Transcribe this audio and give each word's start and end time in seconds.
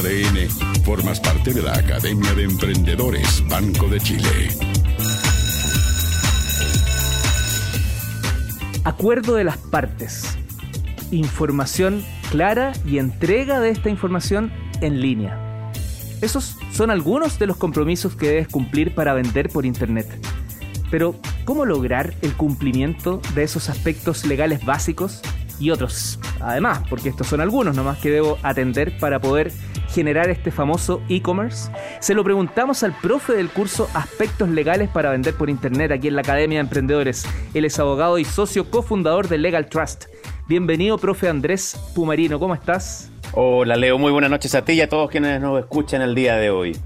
ADN, 0.00 0.48
formas 0.82 1.20
parte 1.20 1.52
de 1.52 1.60
la 1.60 1.74
Academia 1.74 2.32
de 2.32 2.44
Emprendedores 2.44 3.44
Banco 3.50 3.86
de 3.86 4.00
Chile. 4.00 4.48
Acuerdo 8.84 9.34
de 9.34 9.44
las 9.44 9.58
partes. 9.58 10.38
Información 11.10 12.02
clara 12.30 12.72
y 12.86 12.96
entrega 12.96 13.60
de 13.60 13.68
esta 13.68 13.90
información 13.90 14.50
en 14.80 15.02
línea. 15.02 15.70
Esos 16.22 16.56
son 16.72 16.90
algunos 16.90 17.38
de 17.38 17.46
los 17.46 17.58
compromisos 17.58 18.16
que 18.16 18.28
debes 18.28 18.48
cumplir 18.48 18.94
para 18.94 19.12
vender 19.12 19.50
por 19.50 19.66
Internet. 19.66 20.06
Pero, 20.90 21.14
¿cómo 21.44 21.66
lograr 21.66 22.14
el 22.22 22.32
cumplimiento 22.32 23.20
de 23.34 23.42
esos 23.42 23.68
aspectos 23.68 24.24
legales 24.24 24.64
básicos 24.64 25.20
y 25.58 25.68
otros? 25.68 26.18
Además, 26.40 26.80
porque 26.88 27.10
estos 27.10 27.26
son 27.26 27.42
algunos 27.42 27.76
nomás 27.76 27.98
que 27.98 28.10
debo 28.10 28.38
atender 28.42 28.96
para 28.98 29.20
poder 29.20 29.52
generar 29.90 30.30
este 30.30 30.50
famoso 30.50 31.02
e-commerce? 31.08 31.70
Se 32.00 32.14
lo 32.14 32.24
preguntamos 32.24 32.82
al 32.82 32.92
profe 32.92 33.34
del 33.34 33.50
curso 33.50 33.88
Aspectos 33.94 34.48
Legales 34.48 34.88
para 34.88 35.10
Vender 35.10 35.34
por 35.34 35.50
Internet 35.50 35.92
aquí 35.92 36.08
en 36.08 36.16
la 36.16 36.22
Academia 36.22 36.58
de 36.58 36.62
Emprendedores. 36.62 37.26
Él 37.54 37.64
es 37.64 37.78
abogado 37.78 38.18
y 38.18 38.24
socio 38.24 38.70
cofundador 38.70 39.28
de 39.28 39.38
Legal 39.38 39.68
Trust. 39.68 40.06
Bienvenido, 40.46 40.98
profe 40.98 41.28
Andrés 41.28 41.78
Pumarino, 41.94 42.38
¿cómo 42.38 42.54
estás? 42.54 43.10
Hola 43.32 43.76
Leo, 43.76 43.98
muy 43.98 44.10
buenas 44.10 44.30
noches 44.30 44.54
a 44.54 44.64
ti 44.64 44.72
y 44.72 44.80
a 44.80 44.88
todos 44.88 45.10
quienes 45.10 45.40
nos 45.40 45.60
escuchan 45.60 46.02
el 46.02 46.14
día 46.14 46.36
de 46.36 46.50
hoy. 46.50 46.76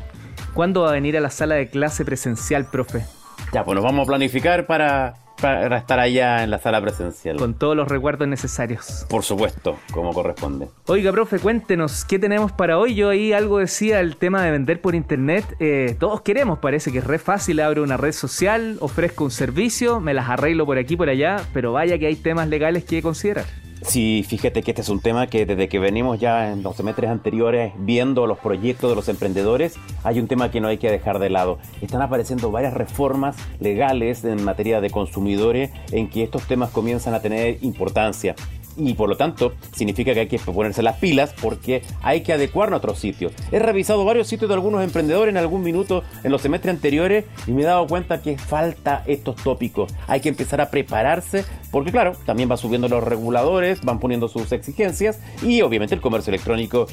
¿Cuándo 0.52 0.82
va 0.82 0.90
a 0.90 0.92
venir 0.92 1.16
a 1.16 1.20
la 1.20 1.30
sala 1.30 1.54
de 1.54 1.68
clase 1.68 2.04
presencial, 2.04 2.66
profe? 2.66 3.04
Ya, 3.52 3.64
pues 3.64 3.74
nos 3.74 3.84
vamos 3.84 4.04
a 4.04 4.06
planificar 4.08 4.66
para 4.66 5.14
para 5.44 5.76
estar 5.76 6.00
allá 6.00 6.42
en 6.42 6.50
la 6.50 6.58
sala 6.58 6.80
presencial. 6.80 7.36
Con 7.36 7.52
todos 7.52 7.76
los 7.76 7.86
recuerdos 7.86 8.26
necesarios. 8.26 9.04
Por 9.10 9.22
supuesto, 9.24 9.76
como 9.92 10.14
corresponde. 10.14 10.68
Oiga, 10.86 11.12
profe, 11.12 11.38
cuéntenos, 11.38 12.06
¿qué 12.06 12.18
tenemos 12.18 12.50
para 12.50 12.78
hoy? 12.78 12.94
Yo 12.94 13.10
ahí 13.10 13.34
algo 13.34 13.58
decía 13.58 14.00
el 14.00 14.16
tema 14.16 14.42
de 14.42 14.50
vender 14.50 14.80
por 14.80 14.94
internet. 14.94 15.44
Eh, 15.60 15.96
todos 16.00 16.22
queremos, 16.22 16.60
parece 16.60 16.92
que 16.92 16.98
es 16.98 17.04
re 17.04 17.18
fácil. 17.18 17.60
Abro 17.60 17.82
una 17.82 17.98
red 17.98 18.12
social, 18.12 18.78
ofrezco 18.80 19.24
un 19.24 19.30
servicio, 19.30 20.00
me 20.00 20.14
las 20.14 20.30
arreglo 20.30 20.64
por 20.64 20.78
aquí, 20.78 20.96
por 20.96 21.10
allá, 21.10 21.36
pero 21.52 21.74
vaya 21.74 21.98
que 21.98 22.06
hay 22.06 22.16
temas 22.16 22.48
legales 22.48 22.84
que 22.84 23.02
considerar. 23.02 23.44
Sí, 23.86 24.24
fíjate 24.26 24.62
que 24.62 24.70
este 24.70 24.80
es 24.80 24.88
un 24.88 25.00
tema 25.00 25.26
que 25.26 25.44
desde 25.44 25.68
que 25.68 25.78
venimos 25.78 26.18
ya 26.18 26.50
en 26.50 26.62
los 26.62 26.74
semestres 26.74 27.10
anteriores 27.10 27.74
viendo 27.76 28.26
los 28.26 28.38
proyectos 28.38 28.90
de 28.90 28.96
los 28.96 29.08
emprendedores, 29.08 29.76
hay 30.02 30.18
un 30.18 30.26
tema 30.26 30.50
que 30.50 30.60
no 30.60 30.68
hay 30.68 30.78
que 30.78 30.90
dejar 30.90 31.18
de 31.18 31.28
lado. 31.28 31.58
Están 31.82 32.00
apareciendo 32.00 32.50
varias 32.50 32.72
reformas 32.72 33.36
legales 33.60 34.24
en 34.24 34.42
materia 34.42 34.80
de 34.80 34.90
consumidores 34.90 35.70
en 35.92 36.08
que 36.08 36.24
estos 36.24 36.44
temas 36.44 36.70
comienzan 36.70 37.14
a 37.14 37.20
tener 37.20 37.58
importancia 37.60 38.34
y 38.76 38.94
por 38.94 39.08
lo 39.08 39.16
tanto 39.16 39.54
significa 39.74 40.14
que 40.14 40.20
hay 40.20 40.28
que 40.28 40.38
ponerse 40.38 40.82
las 40.82 40.96
pilas 40.96 41.34
porque 41.40 41.82
hay 42.02 42.22
que 42.22 42.32
adecuar 42.32 42.70
nuestros 42.70 42.98
sitios. 42.98 43.32
He 43.52 43.58
revisado 43.58 44.04
varios 44.04 44.28
sitios 44.28 44.48
de 44.48 44.54
algunos 44.54 44.82
emprendedores 44.82 45.32
en 45.32 45.36
algún 45.36 45.62
minuto 45.62 46.02
en 46.22 46.32
los 46.32 46.42
semestres 46.42 46.74
anteriores 46.74 47.24
y 47.46 47.52
me 47.52 47.62
he 47.62 47.64
dado 47.64 47.86
cuenta 47.86 48.22
que 48.22 48.38
falta 48.38 49.02
estos 49.06 49.36
tópicos. 49.36 49.92
Hay 50.06 50.20
que 50.20 50.28
empezar 50.28 50.60
a 50.60 50.70
prepararse 50.70 51.44
porque 51.70 51.90
claro, 51.90 52.12
también 52.24 52.48
van 52.48 52.58
subiendo 52.58 52.88
los 52.88 53.02
reguladores, 53.02 53.80
van 53.82 53.98
poniendo 53.98 54.28
sus 54.28 54.52
exigencias 54.52 55.18
y 55.42 55.60
obviamente 55.62 55.94
el 55.94 56.00
comercio 56.00 56.30
electrónico, 56.30 56.86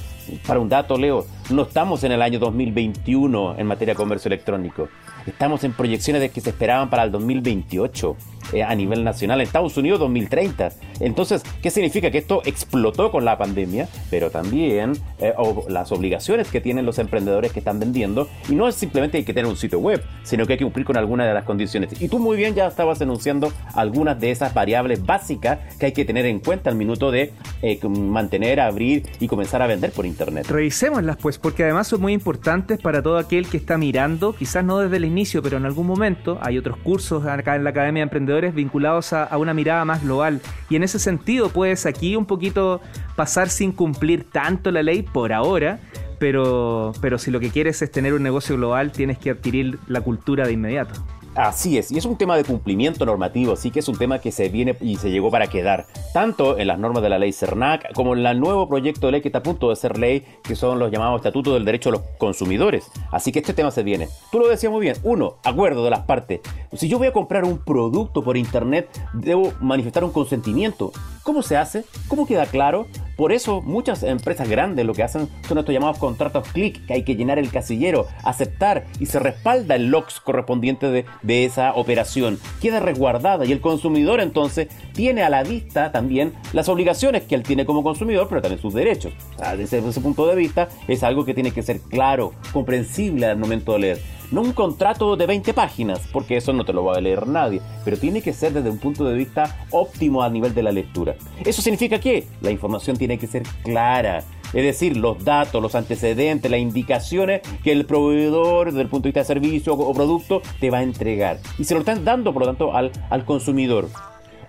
para 0.47 0.59
un 0.59 0.69
dato 0.69 0.97
Leo, 0.97 1.25
no 1.51 1.63
estamos 1.63 2.03
en 2.03 2.11
el 2.11 2.21
año 2.21 2.39
2021 2.39 3.55
en 3.57 3.67
materia 3.67 3.93
de 3.93 3.97
comercio 3.97 4.29
electrónico. 4.29 4.87
Estamos 5.25 5.63
en 5.63 5.73
proyecciones 5.73 6.21
de 6.21 6.29
que 6.29 6.41
se 6.41 6.49
esperaban 6.49 6.89
para 6.89 7.03
el 7.03 7.11
2028 7.11 8.15
eh, 8.53 8.63
a 8.63 8.73
nivel 8.75 9.03
nacional. 9.03 9.39
En 9.39 9.47
Estados 9.47 9.77
Unidos 9.77 9.99
2030. 9.99 10.71
Entonces, 10.99 11.43
¿qué 11.61 11.69
significa? 11.69 12.11
Que 12.11 12.17
esto 12.17 12.41
explotó 12.45 13.11
con 13.11 13.23
la 13.23 13.37
pandemia, 13.37 13.87
pero 14.09 14.29
también 14.29 14.93
eh, 15.19 15.33
las 15.69 15.91
obligaciones 15.91 16.49
que 16.49 16.59
tienen 16.59 16.85
los 16.85 16.99
emprendedores 16.99 17.51
que 17.51 17.59
están 17.59 17.79
vendiendo. 17.79 18.27
Y 18.49 18.55
no 18.55 18.67
es 18.67 18.75
simplemente 18.75 19.17
hay 19.17 19.23
que 19.23 19.33
tener 19.33 19.49
un 19.49 19.57
sitio 19.57 19.79
web, 19.79 20.03
sino 20.23 20.45
que 20.45 20.53
hay 20.53 20.59
que 20.59 20.65
cumplir 20.65 20.85
con 20.85 20.97
algunas 20.97 21.27
de 21.27 21.33
las 21.33 21.45
condiciones. 21.45 22.01
Y 22.01 22.09
tú 22.09 22.19
muy 22.19 22.35
bien 22.35 22.55
ya 22.55 22.67
estabas 22.67 22.99
enunciando 23.01 23.53
algunas 23.73 24.19
de 24.19 24.31
esas 24.31 24.53
variables 24.53 25.05
básicas 25.05 25.59
que 25.77 25.87
hay 25.87 25.91
que 25.91 26.03
tener 26.03 26.25
en 26.25 26.39
cuenta 26.39 26.69
al 26.69 26.75
minuto 26.75 27.11
de 27.11 27.33
eh, 27.61 27.79
mantener, 27.87 28.59
abrir 28.59 29.03
y 29.19 29.27
comenzar 29.27 29.61
a 29.61 29.67
vender 29.67 29.91
por 29.91 30.05
Internet. 30.05 30.47
Revisémoslas 30.49 31.17
pues, 31.17 31.37
porque 31.41 31.63
además 31.63 31.87
son 31.87 32.01
muy 32.01 32.13
importantes 32.13 32.79
para 32.79 33.01
todo 33.01 33.17
aquel 33.17 33.47
que 33.47 33.57
está 33.57 33.77
mirando, 33.77 34.33
quizás 34.33 34.63
no 34.63 34.79
desde 34.79 34.97
el 34.97 35.05
inicio, 35.05 35.41
pero 35.41 35.57
en 35.57 35.65
algún 35.65 35.87
momento 35.87 36.37
hay 36.41 36.57
otros 36.57 36.77
cursos 36.77 37.25
acá 37.25 37.55
en 37.55 37.63
la 37.63 37.71
Academia 37.71 38.01
de 38.01 38.03
Emprendedores 38.03 38.53
vinculados 38.53 39.13
a, 39.13 39.35
una 39.37 39.53
mirada 39.53 39.83
más 39.85 40.03
global. 40.03 40.41
Y 40.69 40.75
en 40.75 40.83
ese 40.83 40.99
sentido 40.99 41.49
puedes 41.49 41.85
aquí 41.85 42.15
un 42.15 42.25
poquito 42.25 42.81
pasar 43.15 43.49
sin 43.49 43.71
cumplir 43.71 44.25
tanto 44.29 44.71
la 44.71 44.83
ley 44.83 45.01
por 45.01 45.33
ahora, 45.33 45.79
pero, 46.19 46.93
pero 47.01 47.17
si 47.17 47.31
lo 47.31 47.39
que 47.39 47.49
quieres 47.49 47.81
es 47.81 47.91
tener 47.91 48.13
un 48.13 48.21
negocio 48.21 48.55
global, 48.55 48.91
tienes 48.91 49.17
que 49.17 49.31
adquirir 49.31 49.79
la 49.87 50.01
cultura 50.01 50.45
de 50.45 50.53
inmediato. 50.53 50.93
Así 51.35 51.77
es, 51.77 51.93
y 51.93 51.97
es 51.97 52.03
un 52.03 52.17
tema 52.17 52.35
de 52.35 52.43
cumplimiento 52.43 53.05
normativo, 53.05 53.53
así 53.53 53.71
que 53.71 53.79
es 53.79 53.87
un 53.87 53.97
tema 53.97 54.19
que 54.19 54.33
se 54.33 54.49
viene 54.49 54.75
y 54.81 54.97
se 54.97 55.09
llegó 55.09 55.31
para 55.31 55.47
quedar, 55.47 55.85
tanto 56.13 56.57
en 56.57 56.67
las 56.67 56.77
normas 56.77 57.01
de 57.01 57.07
la 57.07 57.19
ley 57.19 57.31
CERNAC 57.31 57.93
como 57.93 58.13
en 58.13 58.25
el 58.25 58.37
nuevo 58.37 58.67
proyecto 58.67 59.07
de 59.07 59.13
ley 59.13 59.21
que 59.21 59.29
está 59.29 59.39
a 59.39 59.43
punto 59.43 59.69
de 59.69 59.77
ser 59.77 59.97
ley, 59.97 60.25
que 60.43 60.57
son 60.57 60.77
los 60.77 60.91
llamados 60.91 61.21
estatutos 61.21 61.53
del 61.53 61.63
derecho 61.63 61.87
a 61.87 61.93
los 61.93 62.01
consumidores. 62.17 62.91
Así 63.11 63.31
que 63.31 63.39
este 63.39 63.53
tema 63.53 63.71
se 63.71 63.81
viene. 63.81 64.09
Tú 64.29 64.39
lo 64.39 64.49
decías 64.49 64.73
muy 64.73 64.81
bien, 64.81 64.97
uno, 65.03 65.37
acuerdo 65.45 65.85
de 65.85 65.91
las 65.91 66.01
partes. 66.01 66.41
Si 66.73 66.89
yo 66.89 66.97
voy 66.97 67.07
a 67.07 67.13
comprar 67.13 67.45
un 67.45 67.59
producto 67.59 68.23
por 68.23 68.35
internet, 68.35 68.89
debo 69.13 69.53
manifestar 69.61 70.03
un 70.03 70.11
consentimiento. 70.11 70.91
¿Cómo 71.23 71.43
se 71.43 71.57
hace? 71.57 71.85
¿Cómo 72.07 72.25
queda 72.25 72.45
claro? 72.45 72.87
Por 73.15 73.31
eso 73.31 73.61
muchas 73.61 74.01
empresas 74.01 74.49
grandes 74.49 74.85
lo 74.85 74.93
que 74.93 75.03
hacen 75.03 75.29
son 75.47 75.59
estos 75.59 75.73
llamados 75.73 75.99
contratos 75.99 76.47
click, 76.47 76.85
que 76.87 76.93
hay 76.93 77.03
que 77.03 77.15
llenar 77.15 77.37
el 77.37 77.51
casillero, 77.51 78.07
aceptar 78.23 78.85
y 78.99 79.05
se 79.05 79.19
respalda 79.19 79.75
el 79.75 79.91
LOX 79.91 80.19
correspondiente 80.19 80.87
de, 80.87 81.05
de 81.21 81.45
esa 81.45 81.73
operación. 81.73 82.39
Queda 82.61 82.79
resguardada 82.79 83.45
y 83.45 83.51
el 83.51 83.61
consumidor 83.61 84.21
entonces 84.21 84.69
tiene 84.93 85.21
a 85.21 85.29
la 85.29 85.43
vista 85.43 85.91
también 85.91 86.33
las 86.53 86.69
obligaciones 86.69 87.23
que 87.23 87.35
él 87.35 87.43
tiene 87.43 87.65
como 87.65 87.83
consumidor, 87.83 88.27
pero 88.27 88.41
también 88.41 88.61
sus 88.61 88.73
derechos. 88.73 89.13
desde 89.57 89.87
ese 89.87 90.01
punto 90.01 90.25
de 90.25 90.35
vista 90.35 90.69
es 90.87 91.03
algo 91.03 91.23
que 91.23 91.35
tiene 91.35 91.51
que 91.51 91.61
ser 91.61 91.79
claro, 91.81 92.33
comprensible 92.51 93.27
al 93.27 93.37
momento 93.37 93.73
de 93.73 93.79
leer. 93.79 94.20
No 94.31 94.41
un 94.41 94.53
contrato 94.53 95.17
de 95.17 95.25
20 95.25 95.53
páginas, 95.53 96.07
porque 96.11 96.37
eso 96.37 96.53
no 96.53 96.63
te 96.63 96.71
lo 96.71 96.85
va 96.85 96.95
a 96.95 97.01
leer 97.01 97.27
nadie, 97.27 97.61
pero 97.83 97.97
tiene 97.97 98.21
que 98.21 98.31
ser 98.31 98.53
desde 98.53 98.69
un 98.69 98.77
punto 98.77 99.03
de 99.03 99.13
vista 99.13 99.65
óptimo 99.71 100.23
a 100.23 100.29
nivel 100.29 100.53
de 100.53 100.63
la 100.63 100.71
lectura. 100.71 101.15
Eso 101.43 101.61
significa 101.61 101.99
que 101.99 102.27
la 102.39 102.49
información 102.49 102.95
tiene 102.95 103.17
que 103.17 103.27
ser 103.27 103.43
clara, 103.63 104.23
es 104.53 104.63
decir, 104.63 104.97
los 104.97 105.23
datos, 105.23 105.61
los 105.61 105.75
antecedentes, 105.75 106.49
las 106.49 106.59
indicaciones 106.59 107.41
que 107.63 107.71
el 107.71 107.85
proveedor 107.85 108.67
desde 108.67 108.81
el 108.81 108.87
punto 108.87 109.03
de 109.03 109.09
vista 109.09 109.19
de 109.21 109.25
servicio 109.25 109.73
o 109.73 109.93
producto 109.93 110.41
te 110.59 110.69
va 110.69 110.79
a 110.79 110.83
entregar. 110.83 111.39
Y 111.57 111.65
se 111.65 111.73
lo 111.73 111.81
están 111.81 112.03
dando, 112.03 112.33
por 112.33 112.41
lo 112.41 112.47
tanto, 112.47 112.73
al, 112.73 112.91
al 113.09 113.25
consumidor. 113.25 113.89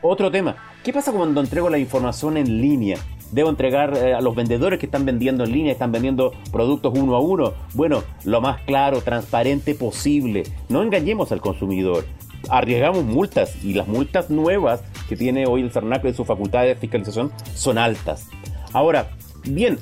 Otro 0.00 0.30
tema, 0.30 0.56
¿qué 0.82 0.92
pasa 0.92 1.12
cuando 1.12 1.40
entrego 1.40 1.70
la 1.70 1.78
información 1.78 2.36
en 2.36 2.60
línea? 2.60 2.98
Debo 3.32 3.50
entregar 3.50 3.96
eh, 3.96 4.14
a 4.14 4.20
los 4.20 4.36
vendedores 4.36 4.78
que 4.78 4.86
están 4.86 5.04
vendiendo 5.04 5.42
en 5.42 5.52
línea, 5.52 5.72
están 5.72 5.90
vendiendo 5.90 6.32
productos 6.52 6.96
uno 6.96 7.16
a 7.16 7.20
uno. 7.20 7.54
Bueno, 7.74 8.04
lo 8.24 8.40
más 8.40 8.60
claro, 8.62 9.00
transparente 9.00 9.74
posible. 9.74 10.44
No 10.68 10.82
engañemos 10.82 11.32
al 11.32 11.40
consumidor. 11.40 12.04
Arriesgamos 12.48 13.04
multas 13.04 13.56
y 13.64 13.74
las 13.74 13.88
multas 13.88 14.30
nuevas 14.30 14.82
que 15.08 15.16
tiene 15.16 15.46
hoy 15.46 15.62
el 15.62 15.70
CERNAC 15.70 16.04
en 16.04 16.14
su 16.14 16.24
facultad 16.24 16.62
de 16.62 16.76
fiscalización 16.76 17.32
son 17.54 17.78
altas. 17.78 18.28
Ahora, 18.72 19.10
bien, 19.44 19.78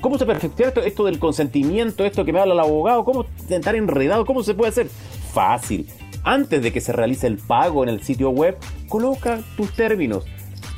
¿cómo 0.00 0.18
se 0.18 0.26
perfecciona 0.26 0.72
esto, 0.84 1.04
del 1.04 1.18
consentimiento, 1.18 2.04
esto 2.04 2.24
que 2.24 2.32
me 2.32 2.40
habla 2.40 2.54
el 2.54 2.60
abogado? 2.60 3.04
¿Cómo 3.04 3.26
estar 3.48 3.76
enredado? 3.76 4.26
¿Cómo 4.26 4.42
se 4.42 4.54
puede 4.54 4.70
hacer? 4.70 4.88
Fácil. 5.32 5.88
Antes 6.22 6.62
de 6.62 6.72
que 6.72 6.80
se 6.80 6.92
realice 6.92 7.26
el 7.26 7.38
pago 7.38 7.82
en 7.82 7.88
el 7.88 8.02
sitio 8.02 8.30
web, 8.30 8.58
coloca 8.88 9.40
tus 9.56 9.72
términos 9.72 10.24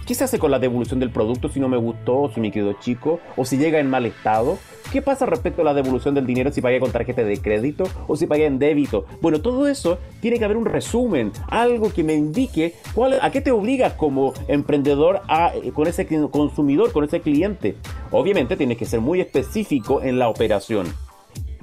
¿Qué 0.06 0.14
se 0.16 0.24
hace 0.24 0.40
con 0.40 0.50
la 0.50 0.58
devolución 0.58 0.98
del 0.98 1.10
producto 1.10 1.48
si 1.48 1.60
no 1.60 1.68
me 1.68 1.76
gustó, 1.76 2.28
si 2.34 2.40
me 2.40 2.50
quedó 2.50 2.72
chico, 2.72 3.20
o 3.36 3.44
si 3.44 3.56
llega 3.56 3.78
en 3.78 3.88
mal 3.88 4.04
estado? 4.04 4.58
¿Qué 4.92 5.00
pasa 5.00 5.26
respecto 5.26 5.62
a 5.62 5.64
la 5.64 5.74
devolución 5.74 6.14
del 6.14 6.26
dinero 6.26 6.50
si 6.50 6.60
pagué 6.60 6.80
con 6.80 6.90
tarjeta 6.90 7.22
de 7.22 7.40
crédito 7.40 7.84
o 8.08 8.16
si 8.16 8.26
pagué 8.26 8.46
en 8.46 8.58
débito? 8.58 9.06
Bueno, 9.20 9.40
todo 9.40 9.68
eso 9.68 9.98
tiene 10.20 10.38
que 10.38 10.44
haber 10.44 10.56
un 10.56 10.64
resumen, 10.64 11.30
algo 11.48 11.92
que 11.92 12.02
me 12.02 12.14
indique 12.14 12.74
a 13.20 13.30
qué 13.30 13.40
te 13.40 13.52
obligas 13.52 13.92
como 13.94 14.34
emprendedor 14.48 15.22
eh, 15.54 15.70
con 15.72 15.86
ese 15.86 16.06
consumidor, 16.30 16.92
con 16.92 17.04
ese 17.04 17.20
cliente. 17.20 17.76
Obviamente 18.10 18.56
tienes 18.56 18.78
que 18.78 18.86
ser 18.86 19.00
muy 19.00 19.20
específico 19.20 20.02
en 20.02 20.18
la 20.18 20.28
operación. 20.28 20.88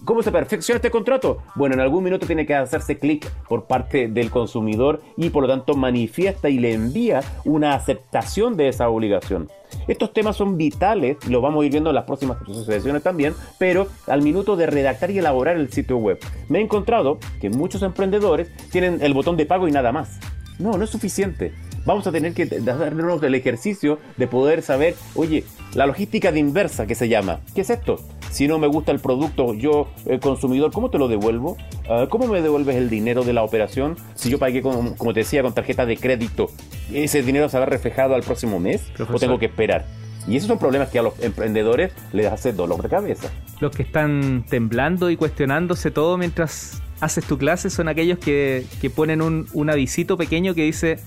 ¿Cómo 0.06 0.24
se 0.24 0.32
perfecciona 0.32 0.78
este 0.78 0.92
contrato? 0.92 1.44
Bueno, 1.56 1.76
en 1.76 1.82
algún 1.82 2.04
minuto 2.04 2.26
tiene 2.26 2.46
que 2.46 2.56
hacerse 2.56 2.98
clic 2.98 3.30
por 3.48 3.66
parte 3.66 4.08
del 4.08 4.32
consumidor 4.32 5.02
y 5.18 5.30
por 5.30 5.44
lo 5.44 5.50
tanto 5.50 5.76
manifiesta 5.76 6.50
y 6.50 6.60
le 6.60 6.74
envía 6.74 7.22
una 7.46 7.74
aceptación 7.74 8.56
de 8.58 8.70
esa 8.70 8.90
obligación. 8.90 9.50
Estos 9.88 10.14
temas 10.14 10.36
son 10.36 10.58
vitales, 10.58 11.18
lo 11.28 11.42
vamos 11.42 11.62
a 11.62 11.66
ir 11.66 11.72
viendo 11.72 11.90
en 11.90 11.96
las 11.96 12.06
próximas 12.06 12.38
sesiones 12.66 13.04
también, 13.04 13.34
pero 13.58 13.88
al 14.08 14.22
minuto 14.22 14.56
de 14.56 14.66
redactar 14.66 15.12
y 15.12 15.20
elaborar 15.20 15.58
el 15.58 15.72
sitio 15.72 15.98
web. 15.98 16.20
Me 16.48 16.60
he 16.60 16.62
encontrado 16.62 17.20
que 17.40 17.50
muchos 17.50 17.84
emprendedores 17.84 18.50
tienen 18.72 19.00
el 19.02 19.14
botón 19.14 19.38
de 19.38 19.46
pago 19.46 19.68
y 19.68 19.72
nada 19.72 19.92
más. 19.92 20.20
No, 20.58 20.78
no 20.78 20.84
es 20.84 20.90
suficiente. 20.90 21.54
Vamos 21.86 22.06
a 22.08 22.12
tener 22.12 22.34
que 22.34 22.46
darnos 22.46 23.24
el 23.24 23.36
ejercicio 23.36 24.00
de 24.18 24.28
poder 24.28 24.62
saber, 24.62 24.96
oye, 25.16 25.46
la 25.74 25.86
logística 25.86 26.32
de 26.32 26.40
inversa 26.40 26.86
que 26.86 26.96
se 26.96 27.08
llama. 27.08 27.40
¿Qué 27.56 27.62
es 27.62 27.70
esto? 27.70 28.00
Si 28.30 28.48
no 28.48 28.60
me 28.60 28.68
gusta 28.68 28.92
el 28.92 29.00
producto, 29.00 29.54
yo, 29.54 29.88
el 30.06 30.20
consumidor, 30.20 30.72
¿cómo 30.72 30.90
te 30.90 30.98
lo 30.98 31.08
devuelvo? 31.08 31.58
Ah, 31.90 32.08
¿Cómo 32.10 32.28
me 32.28 32.42
devuelves 32.42 32.76
el 32.76 32.90
dinero 32.90 33.24
de 33.24 33.34
la 33.34 33.44
operación? 33.44 33.98
Si 34.16 34.30
yo 34.30 34.38
pagué, 34.38 34.62
como, 34.62 34.96
como 34.96 35.14
te 35.14 35.22
decía, 35.22 35.42
con 35.42 35.54
tarjeta 35.54 35.86
de 35.86 35.98
crédito, 35.98 36.48
¿ese 36.94 37.24
dinero 37.24 37.50
se 37.50 37.58
va 37.60 37.66
reflejado 37.66 38.16
al 38.16 38.22
próximo 38.22 38.60
mes? 38.60 38.84
¿O 39.12 39.20
tengo 39.20 39.40
que 39.40 39.48
esperar? 39.48 39.86
Y 40.28 40.38
esos 40.38 40.48
son 40.48 40.60
problemas 40.60 40.90
que 40.90 41.00
a 41.00 41.02
los 41.02 41.20
emprendedores 41.22 41.92
les 42.14 42.28
hace 42.28 42.54
dolor 42.54 42.82
de 42.84 42.90
cabeza. 42.90 43.32
Los 43.60 43.76
que 43.76 43.84
están 43.84 44.46
temblando 44.48 45.10
y 45.10 45.18
cuestionándose 45.18 45.90
todo 45.90 46.18
mientras 46.18 46.84
haces 47.00 47.26
tu 47.26 47.38
clase 47.38 47.70
son 47.70 47.88
aquellos 47.88 48.20
que, 48.20 48.66
que 48.82 48.90
ponen 48.90 49.22
un, 49.22 49.48
un 49.54 49.70
avisito 49.70 50.18
pequeño 50.18 50.54
que 50.54 50.64
dice 50.64 51.00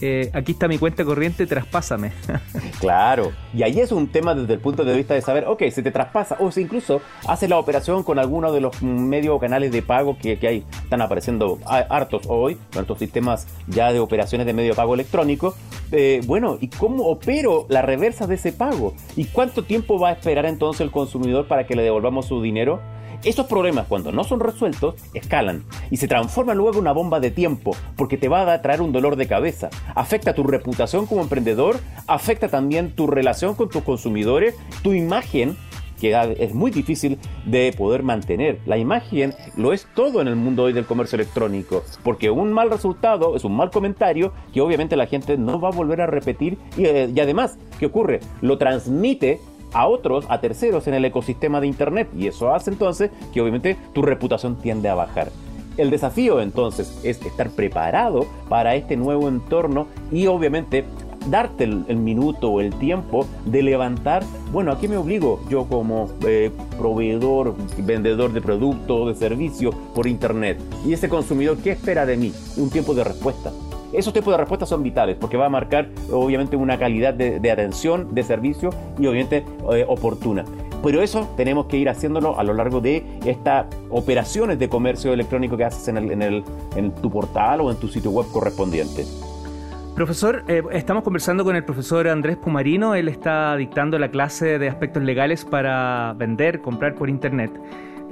eh, 0.00 0.30
aquí 0.32 0.52
está 0.52 0.68
mi 0.68 0.78
cuenta 0.78 1.04
corriente, 1.04 1.46
traspásame. 1.46 2.12
claro, 2.80 3.32
y 3.54 3.62
ahí 3.62 3.80
es 3.80 3.92
un 3.92 4.08
tema 4.08 4.34
desde 4.34 4.54
el 4.54 4.60
punto 4.60 4.84
de 4.84 4.96
vista 4.96 5.14
de 5.14 5.22
saber, 5.22 5.44
ok, 5.46 5.64
se 5.70 5.82
te 5.82 5.90
traspasa, 5.90 6.36
o 6.40 6.50
si 6.50 6.62
incluso 6.62 7.00
haces 7.26 7.48
la 7.48 7.58
operación 7.58 8.02
con 8.02 8.18
alguno 8.18 8.52
de 8.52 8.60
los 8.60 8.82
medios 8.82 9.36
o 9.36 9.38
canales 9.38 9.72
de 9.72 9.82
pago 9.82 10.16
que, 10.18 10.38
que 10.38 10.48
hay, 10.48 10.64
están 10.82 11.02
apareciendo 11.02 11.58
hartos 11.66 12.22
hoy, 12.28 12.56
con 12.72 12.82
estos 12.82 12.98
sistemas 12.98 13.46
ya 13.66 13.92
de 13.92 14.00
operaciones 14.00 14.46
de 14.46 14.52
medio 14.52 14.74
pago 14.74 14.94
electrónico. 14.94 15.54
Eh, 15.92 16.20
bueno, 16.26 16.58
¿y 16.60 16.68
cómo 16.68 17.06
opero 17.06 17.66
la 17.68 17.82
reversa 17.82 18.26
de 18.26 18.36
ese 18.36 18.52
pago? 18.52 18.94
¿Y 19.16 19.24
cuánto 19.26 19.64
tiempo 19.64 19.98
va 19.98 20.10
a 20.10 20.12
esperar 20.12 20.46
entonces 20.46 20.80
el 20.82 20.90
consumidor 20.90 21.46
para 21.46 21.66
que 21.66 21.74
le 21.74 21.82
devolvamos 21.82 22.26
su 22.26 22.40
dinero? 22.40 22.80
Esos 23.22 23.46
problemas, 23.46 23.86
cuando 23.86 24.12
no 24.12 24.24
son 24.24 24.40
resueltos, 24.40 24.94
escalan 25.12 25.64
y 25.90 25.98
se 25.98 26.08
transforman 26.08 26.56
luego 26.56 26.72
en 26.72 26.80
una 26.80 26.92
bomba 26.92 27.20
de 27.20 27.30
tiempo, 27.30 27.76
porque 27.96 28.16
te 28.16 28.28
va 28.28 28.50
a 28.50 28.62
traer 28.62 28.80
un 28.80 28.92
dolor 28.92 29.16
de 29.16 29.26
cabeza. 29.26 29.68
Afecta 29.94 30.34
tu 30.34 30.42
reputación 30.42 31.06
como 31.06 31.20
emprendedor, 31.20 31.78
afecta 32.06 32.48
también 32.48 32.94
tu 32.94 33.06
relación 33.06 33.54
con 33.54 33.68
tus 33.68 33.82
consumidores, 33.82 34.54
tu 34.82 34.94
imagen 34.94 35.56
que 36.00 36.36
es 36.38 36.54
muy 36.54 36.70
difícil 36.70 37.18
de 37.44 37.74
poder 37.76 38.02
mantener. 38.02 38.58
La 38.64 38.78
imagen 38.78 39.34
lo 39.56 39.74
es 39.74 39.86
todo 39.94 40.22
en 40.22 40.28
el 40.28 40.36
mundo 40.36 40.62
hoy 40.62 40.72
del 40.72 40.86
comercio 40.86 41.16
electrónico, 41.16 41.84
porque 42.02 42.30
un 42.30 42.52
mal 42.54 42.70
resultado 42.70 43.36
es 43.36 43.44
un 43.44 43.54
mal 43.54 43.70
comentario 43.70 44.32
que 44.54 44.62
obviamente 44.62 44.96
la 44.96 45.06
gente 45.06 45.36
no 45.36 45.60
va 45.60 45.68
a 45.68 45.72
volver 45.72 46.00
a 46.00 46.06
repetir 46.06 46.56
y, 46.78 46.86
eh, 46.86 47.10
y 47.14 47.20
además, 47.20 47.58
¿qué 47.78 47.84
ocurre? 47.84 48.20
Lo 48.40 48.56
transmite 48.56 49.40
a 49.72 49.86
otros, 49.86 50.26
a 50.28 50.40
terceros 50.40 50.86
en 50.86 50.94
el 50.94 51.04
ecosistema 51.04 51.60
de 51.60 51.66
Internet. 51.66 52.08
Y 52.16 52.26
eso 52.26 52.54
hace 52.54 52.70
entonces 52.70 53.10
que 53.32 53.40
obviamente 53.40 53.76
tu 53.92 54.02
reputación 54.02 54.56
tiende 54.56 54.88
a 54.88 54.94
bajar. 54.94 55.30
El 55.76 55.90
desafío 55.90 56.40
entonces 56.40 57.00
es 57.04 57.24
estar 57.24 57.50
preparado 57.50 58.26
para 58.48 58.74
este 58.74 58.96
nuevo 58.96 59.28
entorno 59.28 59.86
y 60.10 60.26
obviamente 60.26 60.84
darte 61.28 61.64
el, 61.64 61.96
minuto 61.96 62.50
o 62.50 62.60
el 62.60 62.74
tiempo 62.74 63.26
de 63.44 63.62
levantar, 63.62 64.22
bueno, 64.52 64.72
¿a 64.72 64.78
qué 64.78 64.88
me 64.88 64.96
obligo 64.96 65.40
yo 65.48 65.64
como 65.64 66.08
eh, 66.26 66.50
proveedor, 66.78 67.54
vendedor 67.78 68.32
de 68.32 68.40
productos, 68.40 69.08
de 69.08 69.14
servicios 69.14 69.74
por 69.94 70.06
Internet? 70.06 70.58
Y 70.86 70.92
ese 70.92 71.08
consumidor, 71.08 71.58
¿qué 71.58 71.72
espera 71.72 72.06
de 72.06 72.16
mí? 72.16 72.32
Un 72.56 72.70
tiempo 72.70 72.94
de 72.94 73.04
respuesta. 73.04 73.52
Esos 73.92 74.12
tipos 74.12 74.32
de 74.32 74.38
respuestas 74.38 74.68
son 74.68 74.82
vitales 74.82 75.16
porque 75.20 75.36
va 75.36 75.46
a 75.46 75.48
marcar 75.48 75.88
obviamente 76.12 76.56
una 76.56 76.78
calidad 76.78 77.12
de, 77.14 77.50
atención, 77.50 78.14
de 78.14 78.22
servicio 78.22 78.70
y 78.98 79.06
obviamente 79.06 79.44
eh, 79.72 79.84
oportuna. 79.88 80.44
Pero 80.82 81.02
eso 81.02 81.28
tenemos 81.36 81.66
que 81.66 81.76
ir 81.76 81.88
haciéndolo 81.88 82.38
a 82.38 82.44
lo 82.44 82.54
largo 82.54 82.80
de 82.80 83.04
estas 83.26 83.66
operaciones 83.90 84.58
de 84.58 84.68
comercio 84.68 85.12
electrónico 85.12 85.56
que 85.56 85.64
haces 85.64 85.88
en, 85.88 86.22
el, 86.22 86.44
en, 86.76 86.92
tu 86.92 87.10
portal 87.10 87.60
o 87.60 87.70
en 87.70 87.76
tu 87.76 87.88
sitio 87.88 88.10
web 88.10 88.26
correspondiente. 88.32 89.04
Profesor, 89.94 90.44
eh, 90.48 90.62
estamos 90.72 91.02
conversando 91.02 91.44
con 91.44 91.56
el 91.56 91.64
profesor 91.64 92.08
Andrés 92.08 92.36
Pumarino. 92.36 92.94
Él 92.94 93.08
está 93.08 93.56
dictando 93.56 93.98
la 93.98 94.10
clase 94.10 94.58
de 94.58 94.68
aspectos 94.68 95.02
legales 95.02 95.44
para 95.44 96.14
vender, 96.16 96.62
comprar 96.62 96.94
por 96.94 97.10
Internet. 97.10 97.50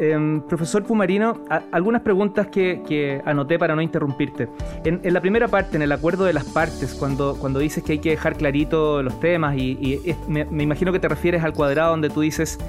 Em, 0.00 0.41
profesor 0.43 0.85
Pumarino, 0.85 1.41
algunas 1.73 2.03
preguntas 2.03 2.47
que, 2.47 3.21
anoté 3.25 3.59
para 3.59 3.75
no 3.75 3.83
interrumpirte. 3.83 4.49
En, 4.85 5.00
la 5.12 5.21
primera 5.21 5.49
parte, 5.49 5.77
en 5.77 5.83
el 5.83 5.91
acuerdo 5.91 6.25
de 6.25 6.33
las 6.33 6.45
partes, 6.45 6.95
cuando, 6.95 7.37
cuando 7.39 7.59
dices 7.59 7.83
que 7.83 7.93
hay 7.93 7.99
que 7.99 8.11
dejar 8.11 8.37
clarito 8.37 9.03
los 9.03 9.19
temas, 9.19 9.56
y, 9.56 10.00
me, 10.29 10.47
imagino 10.62 10.93
que 10.93 11.00
te 11.00 11.09
refieres 11.09 11.43
al 11.43 11.53
cuadrado 11.53 11.91
donde 11.91 12.11
tú 12.11 12.21
dices 12.21 12.61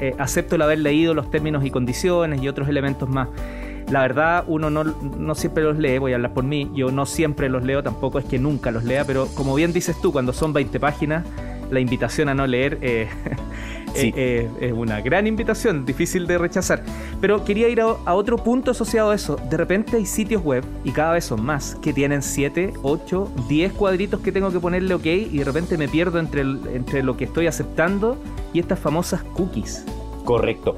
eh, 0.00 0.14
acepto 0.18 0.56
el 0.56 0.62
haber 0.62 0.80
leído 0.80 1.14
los 1.14 1.30
términos 1.30 1.64
y 1.64 1.70
condiciones 1.70 2.42
y 2.42 2.48
otros 2.48 2.68
elementos 2.68 3.08
más. 3.08 3.28
La 3.90 4.02
verdad, 4.02 4.44
uno 4.46 4.68
no, 4.68 4.84
no, 4.84 5.34
siempre 5.34 5.62
los 5.62 5.78
lee, 5.78 5.98
voy 5.98 6.12
a 6.12 6.16
hablar 6.16 6.34
por 6.34 6.44
mí, 6.44 6.70
yo 6.74 6.90
no 6.90 7.06
siempre 7.06 7.48
los 7.48 7.64
leo, 7.64 7.82
tampoco 7.82 8.18
es 8.18 8.24
que 8.24 8.38
nunca 8.38 8.70
los 8.70 8.84
lea, 8.84 9.04
pero 9.06 9.28
como 9.34 9.54
bien 9.54 9.72
dices 9.72 9.96
tú, 10.02 10.12
cuando 10.12 10.32
son 10.32 10.52
20 10.52 10.78
páginas, 10.80 11.24
la 11.70 11.80
invitación 11.80 12.28
a 12.28 12.34
no 12.34 12.46
leer 12.46 12.78
eh, 12.82 13.08
eh, 13.96 14.12
eh, 14.16 14.50
es 14.60 14.72
una 14.72 15.00
gran 15.00 15.26
invitación, 15.26 15.84
difícil 15.84 16.26
de 16.26 16.38
rechazar. 16.38 16.82
Pero 17.20 17.44
quería 17.44 17.68
ir 17.68 17.80
a, 17.80 18.14
otro 18.14 18.36
punto 18.38 18.70
asociado 18.70 19.10
a 19.10 19.14
eso. 19.14 19.36
De 19.50 19.56
repente 19.56 19.96
hay 19.96 20.06
sitios 20.06 20.42
web, 20.42 20.64
y 20.84 20.90
cada 20.92 21.12
vez 21.12 21.24
son 21.24 21.44
más, 21.44 21.76
que 21.76 21.92
tienen 21.92 22.22
7, 22.22 22.74
8, 22.82 23.32
10 23.48 23.72
cuadritos 23.72 24.20
que 24.20 24.32
tengo 24.32 24.50
que 24.50 24.60
ponerle 24.60 24.94
ok, 24.94 25.06
y 25.06 25.38
de 25.38 25.44
repente 25.44 25.76
me 25.78 25.88
pierdo 25.88 26.18
entre, 26.18 26.42
entre 26.42 27.02
lo 27.02 27.16
que 27.16 27.24
estoy 27.24 27.46
aceptando 27.46 28.16
y 28.52 28.60
estas 28.60 28.78
famosas 28.78 29.22
cookies. 29.22 29.84
Correcto. 30.26 30.74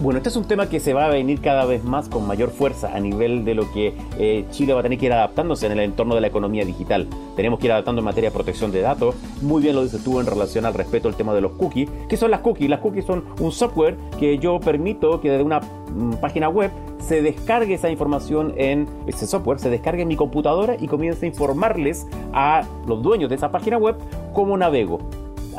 Bueno, 0.00 0.18
este 0.18 0.28
es 0.28 0.36
un 0.36 0.44
tema 0.44 0.68
que 0.68 0.78
se 0.78 0.92
va 0.92 1.06
a 1.06 1.08
venir 1.08 1.40
cada 1.40 1.64
vez 1.64 1.82
más 1.82 2.10
con 2.10 2.26
mayor 2.26 2.50
fuerza 2.50 2.94
a 2.94 3.00
nivel 3.00 3.46
de 3.46 3.54
lo 3.54 3.72
que 3.72 3.94
eh, 4.18 4.44
Chile 4.50 4.74
va 4.74 4.80
a 4.80 4.82
tener 4.82 4.98
que 4.98 5.06
ir 5.06 5.12
adaptándose 5.14 5.64
en 5.64 5.72
el 5.72 5.80
entorno 5.80 6.14
de 6.14 6.20
la 6.20 6.26
economía 6.26 6.66
digital. 6.66 7.08
Tenemos 7.34 7.58
que 7.58 7.66
ir 7.66 7.72
adaptando 7.72 8.00
en 8.00 8.04
materia 8.04 8.28
de 8.28 8.34
protección 8.34 8.70
de 8.72 8.82
datos. 8.82 9.14
Muy 9.40 9.62
bien 9.62 9.74
lo 9.74 9.82
dices 9.82 10.04
tú 10.04 10.20
en 10.20 10.26
relación 10.26 10.66
al 10.66 10.74
respeto 10.74 11.08
al 11.08 11.14
tema 11.14 11.32
de 11.32 11.40
los 11.40 11.52
cookies. 11.52 11.88
¿Qué 12.10 12.18
son 12.18 12.30
las 12.30 12.40
cookies? 12.40 12.68
Las 12.68 12.80
cookies 12.80 13.06
son 13.06 13.24
un 13.40 13.52
software 13.52 13.96
que 14.18 14.36
yo 14.36 14.60
permito 14.60 15.18
que 15.22 15.30
desde 15.30 15.44
una 15.44 15.60
mm, 15.60 16.16
página 16.20 16.50
web 16.50 16.70
se 16.98 17.22
descargue 17.22 17.72
esa 17.72 17.88
información 17.88 18.52
en 18.58 18.86
ese 19.06 19.26
software, 19.26 19.60
se 19.60 19.70
descargue 19.70 20.02
en 20.02 20.08
mi 20.08 20.16
computadora 20.16 20.76
y 20.78 20.88
comience 20.88 21.24
a 21.24 21.28
informarles 21.30 22.06
a 22.34 22.64
los 22.86 23.02
dueños 23.02 23.30
de 23.30 23.36
esa 23.36 23.50
página 23.50 23.78
web 23.78 23.96
cómo 24.34 24.58
navego 24.58 24.98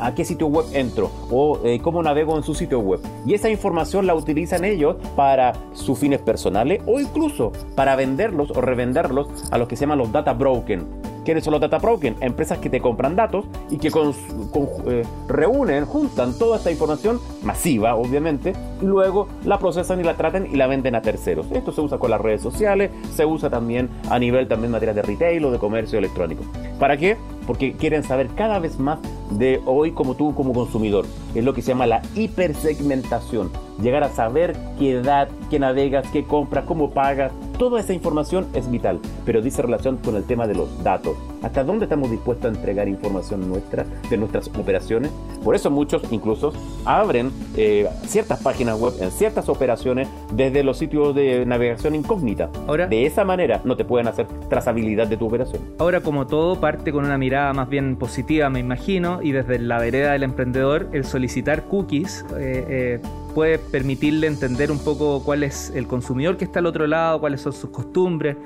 a 0.02 0.14
qué 0.14 0.24
sitio 0.24 0.46
web 0.48 0.66
entro 0.72 1.10
o 1.30 1.60
eh, 1.64 1.80
cómo 1.80 2.02
navego 2.02 2.36
en 2.36 2.42
su 2.42 2.54
sitio 2.54 2.80
web. 2.80 3.00
Y 3.24 3.34
esa 3.34 3.50
información 3.50 4.06
la 4.06 4.14
utilizan 4.14 4.64
ellos 4.64 4.96
para 5.16 5.52
sus 5.72 5.98
fines 5.98 6.20
personales 6.20 6.82
o 6.86 7.00
incluso 7.00 7.52
para 7.74 7.96
venderlos 7.96 8.50
o 8.50 8.60
revenderlos 8.60 9.28
a 9.50 9.58
los 9.58 9.68
que 9.68 9.76
se 9.76 9.82
llaman 9.82 9.98
los 9.98 10.12
data 10.12 10.32
broken 10.32 11.12
¿Quiénes 11.24 11.44
son 11.44 11.52
los 11.52 11.60
data 11.60 11.78
broken? 11.78 12.16
Empresas 12.20 12.58
que 12.58 12.68
te 12.68 12.80
compran 12.80 13.14
datos 13.14 13.44
y 13.70 13.78
que 13.78 13.88
eh, 13.88 15.02
reúnen, 15.28 15.84
juntan 15.84 16.36
toda 16.36 16.56
esta 16.56 16.70
información 16.70 17.20
masiva, 17.42 17.94
obviamente, 17.94 18.54
y 18.80 18.84
luego 18.84 19.28
la 19.44 19.58
procesan 19.58 20.00
y 20.00 20.02
la 20.02 20.14
tratan 20.16 20.46
y 20.46 20.56
la 20.56 20.66
venden 20.66 20.96
a 20.96 21.02
terceros. 21.02 21.46
Esto 21.52 21.70
se 21.70 21.80
usa 21.80 21.98
con 21.98 22.10
las 22.10 22.20
redes 22.20 22.42
sociales, 22.42 22.90
se 23.14 23.24
usa 23.24 23.50
también 23.50 23.88
a 24.10 24.18
nivel 24.18 24.48
también 24.48 24.72
materia 24.72 24.94
de 24.94 25.02
retail 25.02 25.44
o 25.44 25.52
de 25.52 25.58
comercio 25.58 25.98
electrónico. 25.98 26.42
¿Para 26.80 26.96
qué? 26.96 27.16
Porque 27.46 27.72
quieren 27.74 28.02
saber 28.02 28.28
cada 28.28 28.58
vez 28.58 28.78
más 28.78 28.98
de 29.30 29.60
hoy 29.66 29.92
como 29.92 30.14
tú 30.14 30.34
como 30.34 30.52
consumidor. 30.52 31.06
Es 31.34 31.44
lo 31.44 31.54
que 31.54 31.62
se 31.62 31.68
llama 31.68 31.86
la 31.86 32.02
hipersegmentación. 32.14 33.50
Llegar 33.80 34.04
a 34.04 34.10
saber 34.10 34.56
qué 34.78 34.92
edad, 34.92 35.28
qué 35.50 35.58
navegas, 35.58 36.06
qué 36.12 36.24
compras, 36.24 36.64
cómo 36.66 36.90
pagas. 36.90 37.32
Toda 37.62 37.78
esa 37.78 37.92
información 37.92 38.48
es 38.54 38.68
vital, 38.68 38.98
pero 39.24 39.40
dice 39.40 39.62
relación 39.62 39.96
con 39.98 40.16
el 40.16 40.24
tema 40.24 40.48
de 40.48 40.54
los 40.56 40.82
datos. 40.82 41.16
¿Hasta 41.42 41.62
dónde 41.62 41.84
estamos 41.84 42.10
dispuestos 42.10 42.46
a 42.46 42.56
entregar 42.56 42.88
información 42.88 43.48
nuestra, 43.48 43.86
de 44.10 44.16
nuestras 44.16 44.48
operaciones? 44.48 45.12
Por 45.44 45.54
eso 45.54 45.70
muchos 45.70 46.02
incluso 46.10 46.52
abren 46.84 47.30
eh, 47.56 47.88
ciertas 48.04 48.42
páginas 48.42 48.80
web 48.80 48.94
en 49.00 49.12
ciertas 49.12 49.48
operaciones 49.48 50.08
desde 50.32 50.64
los 50.64 50.76
sitios 50.76 51.14
de 51.14 51.46
navegación 51.46 51.94
incógnita. 51.94 52.50
Ahora, 52.66 52.88
de 52.88 53.06
esa 53.06 53.24
manera 53.24 53.60
no 53.64 53.76
te 53.76 53.84
pueden 53.84 54.08
hacer 54.08 54.26
trazabilidad 54.48 55.06
de 55.06 55.16
tu 55.16 55.28
operación. 55.28 55.62
Ahora, 55.78 56.00
como 56.00 56.26
todo, 56.26 56.58
parte 56.58 56.90
con 56.90 57.04
una 57.04 57.16
mirada 57.16 57.52
más 57.52 57.68
bien 57.68 57.94
positiva, 57.94 58.50
me 58.50 58.58
imagino, 58.58 59.22
y 59.22 59.30
desde 59.30 59.60
la 59.60 59.78
vereda 59.78 60.14
del 60.14 60.24
emprendedor, 60.24 60.88
el 60.90 61.04
solicitar 61.04 61.62
cookies 61.66 62.24
eh, 62.36 62.66
eh, 62.68 63.00
puede 63.34 63.58
permitirle 63.58 64.26
entender 64.26 64.70
un 64.70 64.78
poco 64.78 65.22
cuál 65.24 65.42
es 65.42 65.72
el 65.74 65.86
consumidor 65.86 66.36
que 66.36 66.44
está 66.44 66.58
al 66.58 66.66
otro 66.66 66.86
lado, 66.86 67.20
cuáles 67.20 67.40
son 67.40 67.51
sus 67.52 67.70
costumbres. 67.70 68.36